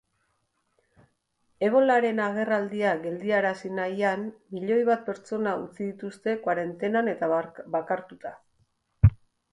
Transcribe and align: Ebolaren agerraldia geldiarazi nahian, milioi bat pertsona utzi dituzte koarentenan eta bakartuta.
Ebolaren 1.67 2.21
agerraldia 2.27 2.93
geldiarazi 3.03 3.71
nahian, 3.81 4.25
milioi 4.55 4.81
bat 4.89 5.05
pertsona 5.13 5.53
utzi 5.67 5.91
dituzte 5.93 6.35
koarentenan 6.49 7.13
eta 7.17 7.31
bakartuta. 7.77 8.35